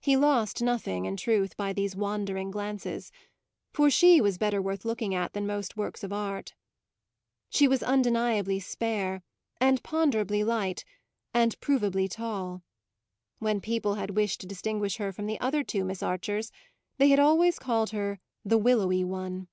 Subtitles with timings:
[0.00, 3.12] He lost nothing, in truth, by these wandering glances,
[3.74, 6.54] for she was better worth looking at than most works of art.
[7.50, 9.22] She was undeniably spare,
[9.60, 10.86] and ponderably light,
[11.34, 12.62] and proveably tall;
[13.38, 16.50] when people had wished to distinguish her from the other two Miss Archers
[16.96, 19.46] they had always called her the willowy one.